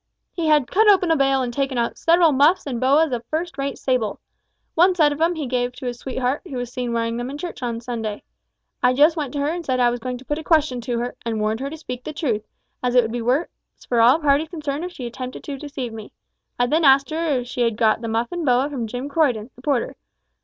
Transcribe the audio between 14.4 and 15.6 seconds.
concerned if she attempted to